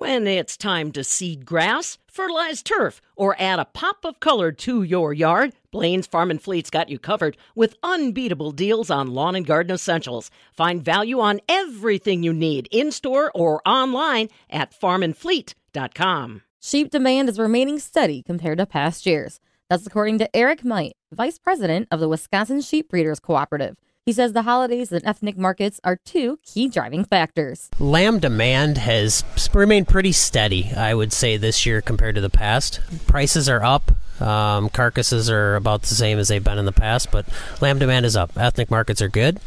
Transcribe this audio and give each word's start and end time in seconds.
When 0.00 0.26
it's 0.26 0.56
time 0.56 0.92
to 0.92 1.04
seed 1.04 1.44
grass, 1.44 1.98
fertilize 2.06 2.62
turf, 2.62 3.02
or 3.16 3.36
add 3.38 3.58
a 3.58 3.66
pop 3.66 4.06
of 4.06 4.18
color 4.18 4.50
to 4.50 4.82
your 4.82 5.12
yard, 5.12 5.52
Blain's 5.70 6.06
Farm 6.06 6.30
and 6.30 6.40
Fleet's 6.40 6.70
got 6.70 6.88
you 6.88 6.98
covered 6.98 7.36
with 7.54 7.76
unbeatable 7.82 8.52
deals 8.52 8.90
on 8.90 9.12
lawn 9.12 9.34
and 9.34 9.44
garden 9.44 9.74
essentials. 9.74 10.30
Find 10.54 10.82
value 10.82 11.20
on 11.20 11.42
everything 11.50 12.22
you 12.22 12.32
need 12.32 12.66
in 12.70 12.92
store 12.92 13.30
or 13.34 13.60
online 13.68 14.28
at 14.48 14.72
farmandfleet.com. 14.72 16.42
Sheep 16.62 16.90
demand 16.90 17.28
is 17.28 17.38
remaining 17.38 17.78
steady 17.78 18.22
compared 18.22 18.56
to 18.56 18.64
past 18.64 19.04
years. 19.04 19.38
That's 19.68 19.86
according 19.86 20.16
to 20.20 20.34
Eric 20.34 20.62
Meudt, 20.62 20.92
Vice 21.12 21.36
President 21.36 21.88
of 21.90 22.00
the 22.00 22.08
Wisconsin 22.08 22.62
Sheep 22.62 22.88
Breeders 22.88 23.20
Cooperative. 23.20 23.76
He 24.10 24.14
says 24.14 24.32
the 24.32 24.42
holidays 24.42 24.90
and 24.90 25.06
ethnic 25.06 25.38
markets 25.38 25.78
are 25.84 25.94
two 26.04 26.40
key 26.44 26.66
driving 26.66 27.04
factors. 27.04 27.70
Lamb 27.78 28.18
demand 28.18 28.76
has 28.76 29.22
remained 29.54 29.86
pretty 29.86 30.10
steady, 30.10 30.72
I 30.76 30.94
would 30.94 31.12
say, 31.12 31.36
this 31.36 31.64
year 31.64 31.80
compared 31.80 32.16
to 32.16 32.20
the 32.20 32.28
past. 32.28 32.80
Prices 33.06 33.48
are 33.48 33.62
up. 33.62 33.92
Um, 34.20 34.68
carcasses 34.68 35.30
are 35.30 35.54
about 35.54 35.82
the 35.82 35.94
same 35.94 36.18
as 36.18 36.26
they've 36.26 36.42
been 36.42 36.58
in 36.58 36.64
the 36.64 36.72
past, 36.72 37.12
but 37.12 37.24
lamb 37.60 37.78
demand 37.78 38.04
is 38.04 38.16
up. 38.16 38.36
Ethnic 38.36 38.68
markets 38.68 39.00
are 39.00 39.08
good, 39.08 39.38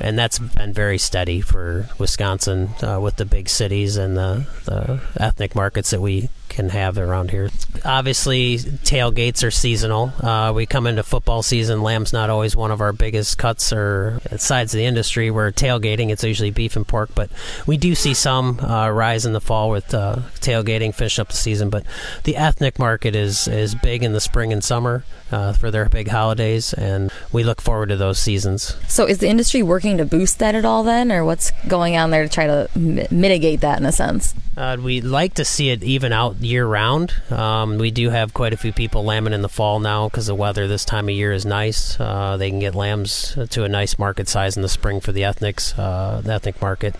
and 0.00 0.16
that's 0.16 0.38
been 0.38 0.72
very 0.72 0.98
steady 0.98 1.40
for 1.40 1.88
Wisconsin 1.98 2.68
uh, 2.82 3.00
with 3.00 3.16
the 3.16 3.24
big 3.24 3.48
cities 3.48 3.96
and 3.96 4.16
the, 4.16 4.46
the 4.66 5.00
ethnic 5.18 5.56
markets 5.56 5.90
that 5.90 6.00
we 6.00 6.28
can 6.56 6.70
have 6.70 6.96
around 6.96 7.30
here. 7.30 7.50
Obviously, 7.84 8.56
tailgates 8.56 9.46
are 9.46 9.50
seasonal. 9.50 10.10
Uh, 10.24 10.52
we 10.54 10.64
come 10.64 10.86
into 10.86 11.02
football 11.02 11.42
season. 11.42 11.82
Lamb's 11.82 12.14
not 12.14 12.30
always 12.30 12.56
one 12.56 12.70
of 12.70 12.80
our 12.80 12.94
biggest 12.94 13.36
cuts 13.36 13.72
or 13.74 14.20
sides 14.38 14.72
of 14.72 14.78
the 14.78 14.84
industry. 14.86 15.30
We're 15.30 15.52
tailgating, 15.52 16.10
it's 16.10 16.24
usually 16.24 16.50
beef 16.50 16.74
and 16.74 16.88
pork, 16.88 17.10
but 17.14 17.30
we 17.66 17.76
do 17.76 17.94
see 17.94 18.14
some 18.14 18.58
uh, 18.58 18.88
rise 18.90 19.26
in 19.26 19.34
the 19.34 19.40
fall 19.40 19.70
with 19.70 19.92
uh, 19.92 20.16
tailgating, 20.40 20.94
finish 20.94 21.18
up 21.18 21.28
the 21.28 21.36
season. 21.36 21.68
But 21.68 21.84
the 22.24 22.36
ethnic 22.36 22.78
market 22.78 23.14
is 23.14 23.46
is 23.46 23.74
big 23.74 24.02
in 24.02 24.14
the 24.14 24.20
spring 24.20 24.52
and 24.52 24.64
summer 24.64 25.04
uh, 25.30 25.52
for 25.52 25.70
their 25.70 25.88
big 25.88 26.08
holidays, 26.08 26.72
and 26.72 27.12
we 27.32 27.44
look 27.44 27.60
forward 27.60 27.88
to 27.90 27.96
those 27.96 28.18
seasons. 28.18 28.76
So, 28.88 29.06
is 29.06 29.18
the 29.18 29.28
industry 29.28 29.62
working 29.62 29.98
to 29.98 30.04
boost 30.04 30.38
that 30.38 30.54
at 30.54 30.64
all 30.64 30.82
then, 30.82 31.12
or 31.12 31.24
what's 31.24 31.52
going 31.68 31.96
on 31.96 32.10
there 32.10 32.22
to 32.22 32.28
try 32.28 32.46
to 32.46 32.68
mi- 32.74 33.06
mitigate 33.10 33.60
that 33.60 33.78
in 33.78 33.86
a 33.86 33.92
sense? 33.92 34.34
Uh, 34.56 34.76
we'd 34.80 35.04
like 35.04 35.34
to 35.34 35.44
see 35.44 35.68
it 35.70 35.82
even 35.84 36.12
out 36.12 36.40
year 36.46 36.66
round. 36.66 37.12
Um, 37.30 37.78
we 37.78 37.90
do 37.90 38.10
have 38.10 38.32
quite 38.32 38.52
a 38.52 38.56
few 38.56 38.72
people 38.72 39.04
lambing 39.04 39.32
in 39.32 39.42
the 39.42 39.48
fall 39.48 39.80
now 39.80 40.08
because 40.08 40.26
the 40.26 40.34
weather 40.34 40.66
this 40.66 40.84
time 40.84 41.08
of 41.08 41.14
year 41.14 41.32
is 41.32 41.44
nice. 41.44 41.98
Uh, 42.00 42.36
they 42.36 42.50
can 42.50 42.60
get 42.60 42.74
lambs 42.74 43.36
to 43.50 43.64
a 43.64 43.68
nice 43.68 43.98
market 43.98 44.28
size 44.28 44.56
in 44.56 44.62
the 44.62 44.68
spring 44.68 45.00
for 45.00 45.12
the 45.12 45.24
ethnics, 45.24 45.78
uh, 45.78 46.20
the 46.24 46.32
ethnic 46.32 46.60
market. 46.60 46.94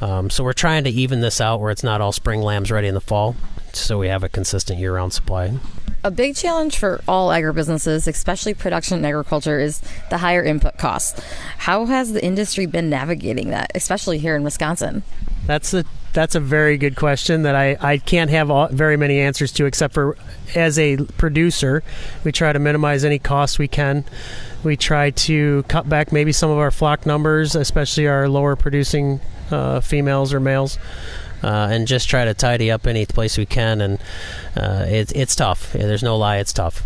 Um, 0.00 0.28
so 0.28 0.44
we're 0.44 0.52
trying 0.52 0.84
to 0.84 0.90
even 0.90 1.20
this 1.20 1.40
out 1.40 1.60
where 1.60 1.70
it's 1.70 1.84
not 1.84 2.00
all 2.00 2.12
spring 2.12 2.42
lambs 2.42 2.70
ready 2.70 2.88
in 2.88 2.94
the 2.94 3.00
fall, 3.00 3.36
so 3.72 3.98
we 3.98 4.08
have 4.08 4.22
a 4.22 4.28
consistent 4.28 4.78
year-round 4.78 5.12
supply. 5.12 5.52
A 6.02 6.10
big 6.10 6.34
challenge 6.34 6.76
for 6.76 7.00
all 7.08 7.30
agribusinesses, 7.30 8.06
especially 8.06 8.52
production 8.52 8.98
and 8.98 9.06
agriculture, 9.06 9.58
is 9.58 9.80
the 10.10 10.18
higher 10.18 10.42
input 10.42 10.76
costs. 10.76 11.22
How 11.58 11.86
has 11.86 12.12
the 12.12 12.22
industry 12.22 12.66
been 12.66 12.90
navigating 12.90 13.50
that, 13.50 13.70
especially 13.74 14.18
here 14.18 14.36
in 14.36 14.42
Wisconsin? 14.42 15.02
That's 15.46 15.72
a 15.72 15.84
that's 16.14 16.34
a 16.34 16.40
very 16.40 16.78
good 16.78 16.96
question 16.96 17.42
that 17.42 17.54
I, 17.54 17.76
I 17.80 17.98
can't 17.98 18.30
have 18.30 18.50
all, 18.50 18.68
very 18.68 18.96
many 18.96 19.18
answers 19.20 19.52
to 19.52 19.66
except 19.66 19.92
for 19.92 20.16
as 20.54 20.78
a 20.78 20.96
producer 20.96 21.82
we 22.24 22.32
try 22.32 22.52
to 22.52 22.58
minimize 22.58 23.04
any 23.04 23.18
costs 23.18 23.58
we 23.58 23.68
can. 23.68 24.04
We 24.62 24.76
try 24.76 25.10
to 25.10 25.64
cut 25.64 25.88
back 25.88 26.12
maybe 26.12 26.32
some 26.32 26.50
of 26.50 26.58
our 26.58 26.70
flock 26.70 27.04
numbers 27.04 27.54
especially 27.54 28.06
our 28.06 28.28
lower 28.28 28.56
producing 28.56 29.20
uh, 29.50 29.80
females 29.80 30.32
or 30.32 30.40
males 30.40 30.78
uh, 31.42 31.68
and 31.70 31.86
just 31.86 32.08
try 32.08 32.24
to 32.24 32.32
tidy 32.32 32.70
up 32.70 32.86
any 32.86 33.04
place 33.04 33.36
we 33.36 33.44
can 33.44 33.80
and 33.80 33.98
uh, 34.56 34.86
it, 34.88 35.12
it's 35.14 35.36
tough. 35.36 35.72
There's 35.72 36.02
no 36.02 36.16
lie 36.16 36.38
it's 36.38 36.52
tough 36.52 36.82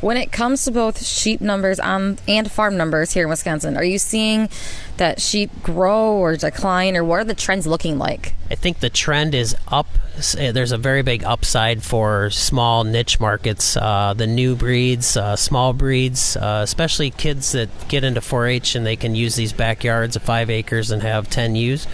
when 0.00 0.16
it 0.16 0.32
comes 0.32 0.64
to 0.64 0.70
both 0.70 1.04
sheep 1.04 1.40
numbers 1.40 1.78
on, 1.78 2.18
and 2.26 2.50
farm 2.50 2.76
numbers 2.76 3.12
here 3.12 3.24
in 3.24 3.30
Wisconsin, 3.30 3.76
are 3.76 3.84
you 3.84 3.98
seeing 3.98 4.48
that 4.96 5.20
sheep 5.20 5.50
grow 5.62 6.12
or 6.14 6.36
decline, 6.36 6.96
or 6.96 7.04
what 7.04 7.20
are 7.20 7.24
the 7.24 7.34
trends 7.34 7.66
looking 7.66 7.98
like? 7.98 8.34
I 8.50 8.54
think 8.54 8.80
the 8.80 8.90
trend 8.90 9.34
is 9.34 9.54
up. 9.68 9.86
There's 10.20 10.72
a 10.72 10.78
very 10.78 11.02
big 11.02 11.24
upside 11.24 11.82
for 11.82 12.30
small 12.30 12.84
niche 12.84 13.18
markets, 13.18 13.76
uh, 13.76 14.14
the 14.16 14.26
new 14.26 14.54
breeds, 14.54 15.16
uh, 15.16 15.36
small 15.36 15.72
breeds, 15.72 16.36
uh, 16.36 16.60
especially 16.62 17.10
kids 17.10 17.52
that 17.52 17.68
get 17.88 18.04
into 18.04 18.20
4-H 18.20 18.74
and 18.74 18.84
they 18.84 18.96
can 18.96 19.14
use 19.14 19.34
these 19.34 19.52
backyards 19.52 20.16
of 20.16 20.22
five 20.22 20.50
acres 20.50 20.90
and 20.90 21.02
have 21.02 21.30
10 21.30 21.56
ewes. 21.56 21.86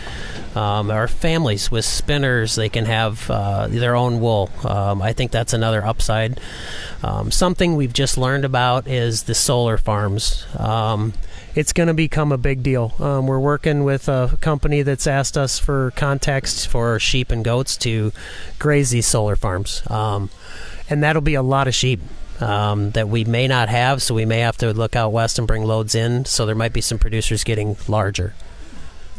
Um, 0.54 0.90
or 0.90 1.06
families 1.06 1.70
with 1.70 1.84
spinners, 1.84 2.54
they 2.54 2.70
can 2.70 2.86
have 2.86 3.30
uh, 3.30 3.68
their 3.68 3.94
own 3.94 4.20
wool. 4.20 4.50
Um, 4.64 5.02
I 5.02 5.12
think 5.12 5.30
that's 5.30 5.52
another 5.52 5.84
upside. 5.84 6.40
Um, 7.02 7.30
something 7.30 7.76
we've 7.76 7.92
just 7.92 8.16
learned 8.16 8.44
about 8.44 8.88
is 8.88 9.24
the 9.24 9.34
solar 9.34 9.76
farms. 9.76 10.46
It's 11.54 11.72
going 11.72 11.86
to 11.88 11.94
become 11.94 12.32
a 12.32 12.38
big 12.38 12.62
deal. 12.62 12.94
Um, 12.98 13.26
we're 13.26 13.40
working 13.40 13.84
with 13.84 14.08
a 14.08 14.36
company 14.40 14.82
that's 14.82 15.06
asked 15.06 15.36
us 15.36 15.58
for 15.58 15.92
context 15.96 16.68
for 16.68 16.98
sheep 16.98 17.30
and 17.30 17.44
goats 17.44 17.76
to 17.78 18.12
graze 18.58 18.90
these 18.90 19.06
solar 19.06 19.36
farms. 19.36 19.82
Um, 19.90 20.30
and 20.88 21.02
that'll 21.02 21.22
be 21.22 21.34
a 21.34 21.42
lot 21.42 21.68
of 21.68 21.74
sheep. 21.74 22.00
Um, 22.38 22.90
that 22.90 23.08
we 23.08 23.24
may 23.24 23.48
not 23.48 23.70
have, 23.70 24.02
so 24.02 24.14
we 24.14 24.26
may 24.26 24.40
have 24.40 24.58
to 24.58 24.74
look 24.74 24.94
out 24.94 25.10
west 25.10 25.38
and 25.38 25.48
bring 25.48 25.64
loads 25.64 25.94
in. 25.94 26.26
So 26.26 26.44
there 26.44 26.54
might 26.54 26.74
be 26.74 26.82
some 26.82 26.98
producers 26.98 27.44
getting 27.44 27.78
larger. 27.88 28.34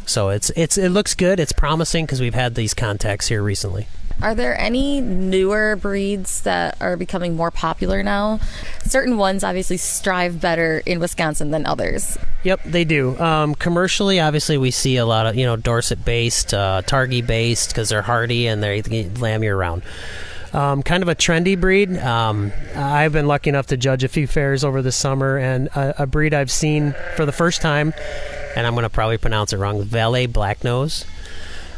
So 0.05 0.29
it's 0.29 0.51
it's 0.51 0.77
it 0.77 0.89
looks 0.89 1.15
good. 1.15 1.39
It's 1.39 1.51
promising 1.51 2.05
because 2.05 2.21
we've 2.21 2.35
had 2.35 2.53
these 2.53 2.75
contacts 2.75 3.27
here 3.27 3.41
recently. 3.41 3.87
Are 4.21 4.33
there 4.33 4.59
any 4.59 4.99
newer 4.99 5.75
breeds 5.75 6.41
that 6.41 6.75
are 6.81 6.97
becoming 6.97 7.35
more 7.35 7.51
popular 7.51 8.01
now? 8.01 8.39
Certain 8.83 9.17
ones 9.17 9.43
obviously 9.43 9.77
strive 9.77 10.41
better 10.41 10.81
in 10.85 10.99
Wisconsin 10.99 11.51
than 11.51 11.65
others. 11.65 12.17
Yep, 12.43 12.63
they 12.63 12.83
do. 12.83 13.17
Um, 13.19 13.53
commercially, 13.53 14.19
obviously, 14.19 14.57
we 14.57 14.71
see 14.71 14.97
a 14.97 15.05
lot 15.05 15.27
of 15.27 15.35
you 15.35 15.45
know 15.45 15.55
Dorset 15.55 16.03
based, 16.03 16.53
uh, 16.53 16.81
Targhee 16.85 17.25
based 17.25 17.69
because 17.69 17.89
they're 17.89 18.01
hardy 18.01 18.47
and 18.47 18.63
they 18.63 18.81
lamb 19.19 19.43
year 19.43 19.55
round. 19.55 19.83
Um, 20.53 20.81
kind 20.81 21.03
of 21.03 21.09
a 21.09 21.15
trendy 21.15 21.59
breed. 21.59 21.95
Um, 21.97 22.51
I've 22.75 23.11
been 23.11 23.27
lucky 23.27 23.49
enough 23.49 23.67
to 23.67 23.77
judge 23.77 24.03
a 24.03 24.07
few 24.07 24.25
fairs 24.25 24.63
over 24.63 24.81
the 24.81 24.91
summer, 24.91 25.37
and 25.37 25.67
a, 25.67 26.03
a 26.03 26.07
breed 26.07 26.33
I've 26.33 26.49
seen 26.49 26.95
for 27.15 27.25
the 27.25 27.31
first 27.31 27.61
time, 27.61 27.93
and 28.55 28.65
I'm 28.65 28.73
going 28.73 28.83
to 28.83 28.89
probably 28.89 29.17
pronounce 29.17 29.53
it 29.53 29.57
wrong, 29.57 29.83
Valais 29.83 30.27
Blacknose 30.27 31.05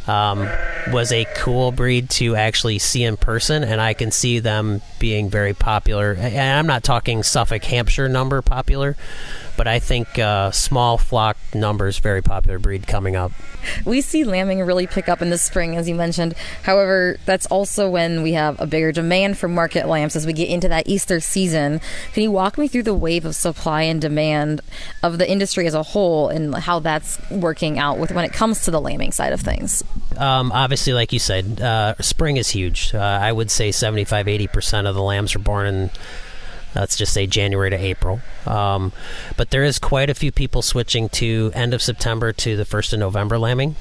um, 0.10 0.50
was 0.92 1.12
a 1.12 1.26
cool 1.36 1.72
breed 1.72 2.10
to 2.10 2.36
actually 2.36 2.80
see 2.80 3.04
in 3.04 3.16
person, 3.16 3.64
and 3.64 3.80
I 3.80 3.94
can 3.94 4.12
see 4.12 4.40
them 4.40 4.82
being 4.98 5.30
very 5.30 5.54
popular. 5.54 6.14
And 6.14 6.60
I'm 6.60 6.68
not 6.68 6.84
talking 6.84 7.22
Suffolk, 7.22 7.64
Hampshire 7.64 8.10
number 8.10 8.42
popular, 8.42 8.96
but 9.56 9.68
I 9.68 9.80
think 9.80 10.18
uh, 10.18 10.52
small 10.52 10.98
flock 10.98 11.38
numbers 11.54 12.00
very 12.00 12.22
popular 12.24 12.60
breed 12.60 12.88
coming 12.88 13.16
up. 13.16 13.32
We 13.86 14.02
see 14.02 14.24
lambing 14.24 14.62
really 14.62 14.88
pick 14.88 15.10
up 15.10 15.22
in 15.22 15.30
the 15.30 15.38
spring, 15.38 15.76
as 15.76 15.88
you 15.88 15.96
mentioned. 15.96 16.34
However, 16.64 17.18
that's 17.26 17.46
also 17.48 17.90
when 17.90 18.24
we 18.24 18.34
have 18.34 18.60
a 18.60 18.66
bigger 18.66 18.92
demand 18.92 19.38
for 19.38 19.48
market 19.48 19.88
lambs 19.88 20.16
as 20.16 20.26
we 20.26 20.34
get 20.34 20.50
into 20.50 20.70
that 20.70 20.88
Easter 20.88 21.20
season. 21.20 21.82
Can 22.14 22.24
you 22.24 22.32
walk 22.32 22.58
me 22.58 22.68
through 22.68 22.84
the 22.84 22.94
wave 22.94 23.26
of 23.26 23.36
supply 23.36 23.84
and 23.84 24.02
demand 24.02 24.62
of 25.04 25.18
the 25.18 25.30
industry 25.30 25.68
as 25.68 25.74
a 25.74 25.84
whole 25.84 26.30
and 26.30 26.56
how 26.56 26.80
that's 26.80 27.20
working 27.30 27.78
out 27.78 28.00
with 28.00 28.12
when 28.12 28.26
it 28.26 28.34
comes 28.34 28.64
to 28.64 28.72
the 28.72 28.82
lambing 28.82 29.12
side 29.12 29.34
of 29.34 29.42
things? 29.42 29.84
Um, 30.20 30.52
obviously, 30.52 30.94
like 30.94 31.14
you 31.14 31.20
said, 31.20 31.62
uh, 31.62 31.96
spring 32.02 32.38
is 32.38 32.50
huge. 32.50 32.94
Uh, 32.94 33.00
I 33.00 33.32
would 33.32 33.50
say 33.50 33.72
75 33.72 34.26
80% 34.26 34.88
of 34.88 34.94
the 34.94 35.02
lambs 35.02 35.36
are 35.36 35.40
born 35.40 35.66
in 35.68 35.90
let's 36.76 36.96
just 36.96 37.14
say 37.14 37.26
January 37.26 37.70
to 37.70 37.76
April. 37.76 38.22
Um, 38.46 38.92
but 39.38 39.50
there 39.50 39.64
is 39.64 39.80
quite 39.80 40.10
a 40.10 40.14
few 40.14 40.32
people 40.32 40.62
switching 40.62 41.10
to 41.10 41.52
end 41.54 41.74
of 41.74 41.82
September 41.82 42.32
to 42.34 42.56
the 42.56 42.66
1st 42.66 42.94
of 42.94 43.00
November 43.00 43.38
lambing. 43.40 43.76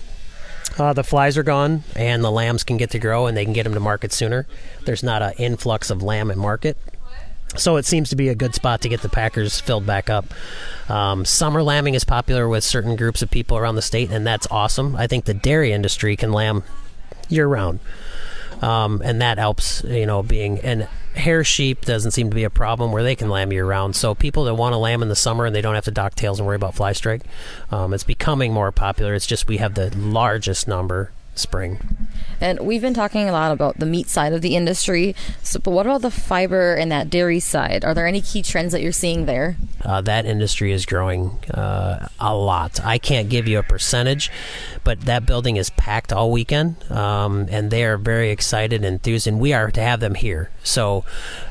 Uh, 0.78 0.92
the 0.92 1.04
flies 1.04 1.36
are 1.36 1.42
gone, 1.42 1.82
and 1.96 2.22
the 2.22 2.30
lambs 2.30 2.62
can 2.62 2.76
get 2.76 2.90
to 2.90 2.98
grow, 2.98 3.26
and 3.26 3.36
they 3.36 3.44
can 3.44 3.52
get 3.52 3.64
them 3.64 3.74
to 3.74 3.80
market 3.80 4.12
sooner. 4.12 4.46
There's 4.84 5.02
not 5.02 5.22
an 5.22 5.32
influx 5.38 5.90
of 5.90 6.02
lamb 6.02 6.30
in 6.30 6.38
market, 6.38 6.76
so 7.56 7.76
it 7.76 7.86
seems 7.86 8.10
to 8.10 8.16
be 8.16 8.28
a 8.28 8.34
good 8.34 8.54
spot 8.54 8.82
to 8.82 8.88
get 8.88 9.00
the 9.00 9.08
packers 9.08 9.60
filled 9.60 9.86
back 9.86 10.10
up. 10.10 10.26
Um, 10.88 11.24
summer 11.24 11.62
lambing 11.62 11.94
is 11.94 12.04
popular 12.04 12.48
with 12.48 12.64
certain 12.64 12.96
groups 12.96 13.22
of 13.22 13.30
people 13.30 13.56
around 13.56 13.76
the 13.76 13.82
state, 13.82 14.10
and 14.10 14.26
that's 14.26 14.46
awesome. 14.50 14.96
I 14.96 15.06
think 15.06 15.24
the 15.24 15.34
dairy 15.34 15.72
industry 15.72 16.16
can 16.16 16.32
lamb 16.32 16.62
year 17.28 17.46
round, 17.46 17.80
um, 18.60 19.00
and 19.04 19.20
that 19.22 19.38
helps. 19.38 19.82
You 19.84 20.06
know, 20.06 20.22
being 20.22 20.60
and 20.60 20.88
hair 21.14 21.42
sheep 21.42 21.84
doesn't 21.84 22.12
seem 22.12 22.30
to 22.30 22.34
be 22.34 22.44
a 22.44 22.50
problem 22.50 22.92
where 22.92 23.02
they 23.02 23.16
can 23.16 23.28
lamb 23.28 23.52
year 23.52 23.66
round. 23.66 23.96
So 23.96 24.14
people 24.14 24.44
that 24.44 24.54
want 24.54 24.72
to 24.72 24.78
lamb 24.78 25.02
in 25.02 25.08
the 25.08 25.16
summer 25.16 25.46
and 25.46 25.54
they 25.54 25.60
don't 25.60 25.74
have 25.74 25.84
to 25.86 25.90
dock 25.90 26.14
tails 26.14 26.38
and 26.38 26.46
worry 26.46 26.56
about 26.56 26.74
fly 26.74 26.92
strike, 26.92 27.22
um, 27.70 27.92
it's 27.92 28.04
becoming 28.04 28.52
more 28.52 28.70
popular. 28.72 29.14
It's 29.14 29.26
just 29.26 29.48
we 29.48 29.56
have 29.56 29.74
the 29.74 29.94
largest 29.96 30.68
number 30.68 31.10
spring. 31.38 31.80
And 32.40 32.60
we've 32.60 32.80
been 32.80 32.94
talking 32.94 33.28
a 33.28 33.32
lot 33.32 33.50
about 33.50 33.78
the 33.78 33.86
meat 33.86 34.08
side 34.08 34.32
of 34.32 34.42
the 34.42 34.54
industry. 34.54 35.16
So, 35.42 35.58
but 35.58 35.72
what 35.72 35.86
about 35.86 36.02
the 36.02 36.10
fiber 36.10 36.74
and 36.74 36.92
that 36.92 37.10
dairy 37.10 37.40
side? 37.40 37.84
Are 37.84 37.94
there 37.94 38.06
any 38.06 38.20
key 38.20 38.42
trends 38.42 38.72
that 38.72 38.80
you're 38.80 38.92
seeing 38.92 39.26
there? 39.26 39.56
Uh, 39.84 40.00
that 40.02 40.24
industry 40.24 40.72
is 40.72 40.86
growing 40.86 41.30
uh, 41.52 42.08
a 42.20 42.34
lot. 42.34 42.80
I 42.84 42.98
can't 42.98 43.28
give 43.28 43.48
you 43.48 43.58
a 43.58 43.62
percentage, 43.62 44.30
but 44.84 45.02
that 45.02 45.26
building 45.26 45.56
is 45.56 45.70
packed 45.70 46.12
all 46.12 46.30
weekend, 46.30 46.90
um, 46.92 47.48
and 47.50 47.70
they 47.70 47.84
are 47.84 47.96
very 47.96 48.30
excited 48.30 48.84
and 48.84 48.94
enthused, 48.94 49.26
and 49.26 49.40
we 49.40 49.52
are 49.52 49.70
to 49.70 49.80
have 49.80 50.00
them 50.00 50.14
here. 50.14 50.50
So, 50.62 51.04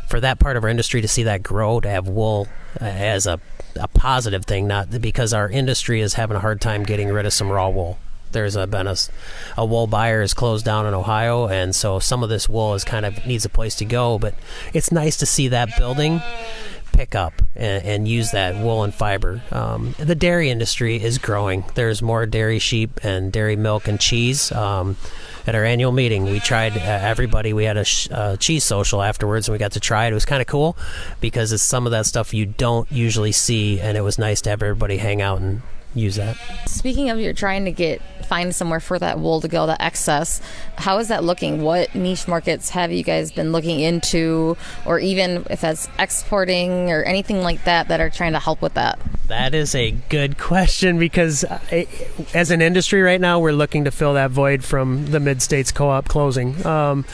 for 0.08 0.22
that 0.22 0.40
part 0.40 0.56
of 0.56 0.64
our 0.64 0.70
industry 0.70 1.02
to 1.02 1.08
see 1.08 1.24
that 1.24 1.44
grow, 1.44 1.82
to 1.82 1.90
have 1.90 2.08
wool 2.08 2.48
uh, 2.80 2.86
as 2.86 3.28
a, 3.28 3.40
a 3.76 3.88
positive 3.90 4.46
thing, 4.46 4.68
not 4.68 5.02
because 5.02 5.34
our 5.34 5.50
industry 5.50 6.00
is 6.00 6.14
having 6.14 6.38
a 6.38 6.40
hard 6.40 6.62
time 6.62 6.84
getting 6.84 7.10
rid 7.10 7.26
of 7.26 7.34
some 7.34 7.50
raw 7.50 7.68
wool 7.70 7.98
there's 8.32 8.56
a, 8.56 8.68
been 8.68 8.88
a, 8.88 8.96
a 9.58 9.66
wool 9.66 9.88
buyer 9.88 10.22
is 10.22 10.34
closed 10.34 10.66
down 10.66 10.86
in 10.86 10.94
Ohio, 10.94 11.48
and 11.48 11.76
so 11.76 12.00
some 12.00 12.24
of 12.24 12.30
this 12.30 12.48
wool 12.48 12.74
is 12.74 12.84
kind 12.84 13.06
of 13.06 13.26
needs 13.26 13.46
a 13.46 13.50
place 13.50 13.76
to 13.76 13.86
go. 13.86 14.20
But 14.20 14.36
it's 14.74 14.92
nice 14.92 15.18
to 15.18 15.26
see 15.26 15.48
that 15.50 15.70
building 15.78 16.22
pick 16.98 17.14
up 17.14 17.42
and, 17.56 17.86
and 17.86 18.08
use 18.08 18.32
that 18.32 18.56
wool 18.56 18.84
and 18.84 18.94
fiber. 18.94 19.42
Um, 19.52 19.94
the 20.00 20.16
dairy 20.16 20.50
industry 20.50 21.02
is 21.02 21.20
growing. 21.20 21.64
There's 21.76 22.02
more 22.02 22.26
dairy 22.26 22.60
sheep 22.60 23.00
and 23.04 23.32
dairy 23.32 23.56
milk 23.56 23.88
and 23.88 24.00
cheese. 24.00 24.52
Um, 24.52 24.98
at 25.46 25.56
our 25.56 25.64
annual 25.64 25.94
meeting, 25.94 26.26
we 26.26 26.42
tried 26.42 26.76
uh, 26.76 26.82
everybody. 26.82 27.54
We 27.54 27.64
had 27.64 27.78
a 27.78 27.86
sh- 27.86 28.10
cheese 28.40 28.66
social 28.66 29.02
afterwards, 29.02 29.48
and 29.48 29.54
we 29.54 29.60
got 29.60 29.72
to 29.74 29.80
try 29.80 30.06
it. 30.06 30.12
It 30.12 30.14
was 30.14 30.26
kind 30.26 30.42
of 30.42 30.48
cool 30.48 30.76
because 31.22 31.54
it's 31.54 31.64
some 31.64 31.86
of 31.86 31.92
that 31.92 32.06
stuff 32.06 32.34
you 32.34 32.46
don't 32.46 32.92
usually 32.92 33.32
see, 33.32 33.80
and 33.80 33.96
it 33.98 34.02
was 34.02 34.20
nice 34.20 34.42
to 34.42 34.50
have 34.50 34.62
everybody 34.62 34.98
hang 34.98 35.22
out 35.22 35.40
and 35.40 35.62
use 35.94 36.16
that. 36.16 36.38
Speaking 36.68 37.10
of, 37.10 37.20
you're 37.20 37.34
trying 37.34 37.66
to 37.66 37.72
get 37.72 38.02
find 38.28 38.54
somewhere 38.54 38.80
for 38.80 39.00
that 39.00 39.20
wool 39.20 39.42
to 39.42 39.48
go, 39.48 39.66
the 39.66 39.82
excess. 39.82 40.42
How 40.76 41.00
is 41.00 41.08
that 41.08 41.24
looking? 41.24 41.62
What 41.62 41.96
niche 41.96 42.28
markets 42.28 42.70
have 42.72 42.92
you 42.92 43.04
guys 43.04 43.32
been 43.32 43.52
looking 43.52 43.80
into, 43.80 44.58
or 44.86 45.00
even 45.00 45.46
if 45.50 45.62
that's 45.62 45.88
exporting 45.98 46.92
or 46.92 47.04
anything 47.04 47.42
like 47.42 47.64
that 47.64 47.88
that 47.88 48.00
are 48.00 48.10
trying 48.10 48.34
to 48.34 48.40
help 48.40 48.62
with 48.62 48.74
that? 48.76 49.00
That 49.28 49.54
is 49.54 49.74
a 49.76 49.92
good 49.92 50.38
question 50.38 51.00
because 51.00 51.44
uh, 51.44 51.86
as 52.34 52.52
an 52.52 52.62
industry 52.62 53.02
right 53.02 53.20
now, 53.20 53.40
we're 53.40 53.52
looking 53.52 53.86
to 53.86 53.92
fill 53.92 54.14
that 54.14 54.32
void 54.32 54.64
from 54.64 55.08
the 55.08 55.20
Mid 55.20 55.42
States 55.42 55.72
Co 55.72 55.90
op 55.90 56.08
closing. 56.08 56.66
Um, 56.66 57.06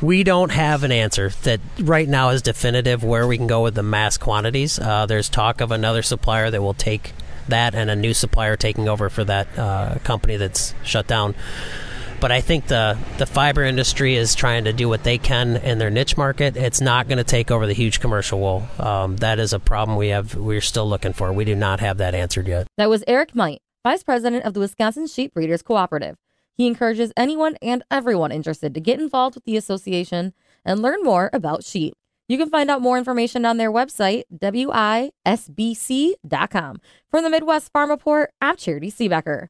we 0.00 0.22
don't 0.22 0.50
have 0.50 0.84
an 0.84 0.92
answer 0.92 1.30
that 1.42 1.60
right 1.80 2.08
now 2.08 2.30
is 2.30 2.40
definitive 2.40 3.02
where 3.02 3.26
we 3.26 3.36
can 3.36 3.48
go 3.48 3.64
with 3.64 3.74
the 3.74 3.82
mass 3.82 4.16
quantities. 4.16 4.78
Uh, 4.78 5.06
there's 5.06 5.28
talk 5.28 5.60
of 5.60 5.72
another 5.72 6.02
supplier 6.02 6.50
that 6.50 6.62
will 6.62 6.74
take 6.74 7.12
that 7.48 7.74
and 7.74 7.90
a 7.90 7.96
new 7.96 8.14
supplier 8.14 8.56
taking 8.56 8.88
over 8.88 9.08
for 9.08 9.24
that 9.24 9.58
uh, 9.58 9.98
company 10.04 10.36
that's 10.36 10.74
shut 10.82 11.06
down. 11.06 11.34
But 12.20 12.32
I 12.32 12.40
think 12.40 12.66
the 12.66 12.98
the 13.18 13.26
fiber 13.26 13.62
industry 13.62 14.16
is 14.16 14.34
trying 14.34 14.64
to 14.64 14.72
do 14.72 14.88
what 14.88 15.04
they 15.04 15.18
can 15.18 15.56
in 15.58 15.78
their 15.78 15.90
niche 15.90 16.16
market. 16.16 16.56
It's 16.56 16.80
not 16.80 17.06
going 17.06 17.18
to 17.18 17.24
take 17.24 17.50
over 17.50 17.66
the 17.66 17.74
huge 17.74 18.00
commercial 18.00 18.40
wool. 18.40 18.66
Um, 18.78 19.16
that 19.18 19.38
is 19.38 19.52
a 19.52 19.60
problem 19.60 19.96
we 19.96 20.08
have. 20.08 20.34
We're 20.34 20.60
still 20.60 20.88
looking 20.88 21.12
for. 21.12 21.32
We 21.32 21.44
do 21.44 21.54
not 21.54 21.78
have 21.80 21.98
that 21.98 22.14
answered 22.14 22.48
yet. 22.48 22.66
That 22.76 22.90
was 22.90 23.04
Eric 23.06 23.34
Meudt, 23.34 23.58
Vice 23.84 24.02
President 24.02 24.44
of 24.44 24.54
the 24.54 24.60
Wisconsin 24.60 25.06
Sheep 25.06 25.32
Breeders 25.32 25.62
Cooperative. 25.62 26.16
He 26.56 26.66
encourages 26.66 27.12
anyone 27.16 27.56
and 27.62 27.84
everyone 27.88 28.32
interested 28.32 28.74
to 28.74 28.80
get 28.80 28.98
involved 28.98 29.36
with 29.36 29.44
the 29.44 29.56
association 29.56 30.34
and 30.64 30.82
learn 30.82 31.04
more 31.04 31.30
about 31.32 31.62
sheep. 31.62 31.94
You 32.28 32.36
can 32.36 32.50
find 32.50 32.70
out 32.70 32.82
more 32.82 32.98
information 32.98 33.46
on 33.46 33.56
their 33.56 33.72
website, 33.72 34.24
wisbc.com. 34.32 35.10
From 37.10 37.24
the 37.24 37.30
Midwest 37.30 37.72
Farm 37.72 37.88
Report, 37.88 38.30
I'm 38.42 38.56
Charity 38.56 38.90
Seebecker. 38.90 39.48